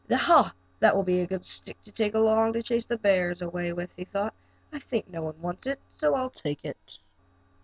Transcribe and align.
"Ha, 0.11 0.55
that 0.79 0.95
will 0.95 1.03
be 1.03 1.19
a 1.21 1.27
good 1.27 1.45
stick 1.45 1.79
to 1.83 1.91
take 1.91 2.15
along 2.15 2.53
to 2.53 2.63
chase 2.63 2.85
the 2.87 2.97
bears 2.97 3.39
away 3.39 3.71
with," 3.71 3.91
he 3.95 4.03
thought. 4.03 4.33
"I 4.73 4.79
think 4.79 5.07
no 5.11 5.21
one 5.21 5.39
wants 5.39 5.67
it, 5.67 5.77
so 5.95 6.15
I'll 6.15 6.31
take 6.31 6.65
it." 6.65 6.97